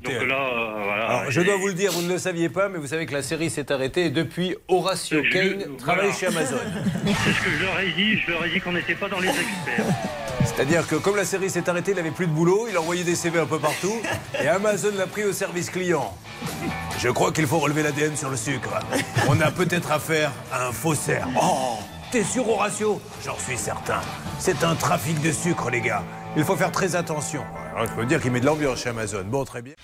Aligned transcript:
je 0.00 1.40
dois 1.40 1.56
vous 1.56 1.66
le 1.68 1.74
dire, 1.74 1.92
vous 1.92 2.02
ne 2.02 2.08
le 2.08 2.18
saviez 2.18 2.48
pas, 2.48 2.68
mais 2.68 2.78
vous 2.78 2.86
savez 2.86 3.06
que 3.06 3.12
la 3.12 3.22
série 3.22 3.50
s'est 3.50 3.70
arrêtée 3.72 4.06
et 4.06 4.10
depuis, 4.10 4.56
Horatio 4.68 5.22
Je- 5.24 5.30
Kane 5.30 5.76
travaille 5.76 6.10
voilà. 6.10 6.14
chez 6.18 6.26
Amazon. 6.26 6.56
C'est 7.06 7.32
ce 7.32 7.40
que 7.44 7.50
je 7.58 7.62
leur 7.64 7.80
ai 7.80 7.90
dit. 7.92 8.18
Je 8.18 8.30
leur 8.30 8.44
ai 8.44 8.50
dit 8.50 8.60
qu'on 8.60 8.72
n'était 8.72 8.94
pas 8.94 9.08
dans 9.08 9.20
les 9.20 9.28
experts. 9.28 9.84
C'est-à-dire 10.44 10.86
que 10.86 10.96
comme 10.96 11.16
la 11.16 11.24
série 11.24 11.50
s'est 11.50 11.68
arrêtée, 11.68 11.92
il 11.92 11.96
n'avait 11.96 12.10
plus 12.10 12.26
de 12.26 12.32
boulot, 12.32 12.66
il 12.68 12.76
a 12.76 12.80
envoyé 12.80 13.04
des 13.04 13.14
CV 13.14 13.38
un 13.38 13.46
peu 13.46 13.58
partout 13.58 13.94
et 14.42 14.48
Amazon 14.48 14.90
l'a 14.96 15.06
pris 15.06 15.24
au 15.24 15.32
service 15.32 15.70
client. 15.70 16.12
Je 16.98 17.08
crois 17.10 17.30
qu'il 17.32 17.46
faut 17.46 17.58
relever 17.58 17.82
l'ADN 17.82 18.16
sur 18.16 18.28
le 18.30 18.36
sucre. 18.36 18.70
On 19.28 19.40
a 19.40 19.50
peut-être 19.50 19.92
affaire 19.92 20.32
à 20.52 20.66
un 20.68 20.72
faussaire. 20.72 21.28
Oh 21.40 21.78
T'es 22.10 22.24
sûr, 22.24 22.46
Horatio? 22.48 23.00
J'en 23.24 23.38
suis 23.38 23.56
certain. 23.56 24.00
C'est 24.38 24.64
un 24.64 24.74
trafic 24.74 25.20
de 25.22 25.32
sucre, 25.32 25.70
les 25.70 25.80
gars. 25.80 26.02
Il 26.34 26.44
faut 26.44 26.56
faire 26.56 26.72
très 26.72 26.96
attention. 26.96 27.44
Alors, 27.74 27.86
je 27.88 27.94
peux 27.94 28.06
dire 28.06 28.20
qu'il 28.20 28.32
met 28.32 28.40
de 28.40 28.46
l'ambiance 28.46 28.82
chez 28.82 28.88
Amazon. 28.88 29.24
Bon, 29.24 29.44
très 29.44 29.60
bien. 29.60 29.74